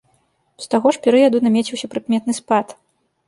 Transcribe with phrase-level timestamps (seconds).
[0.63, 2.67] З таго ж перыяду намеціўся прыкметны спад.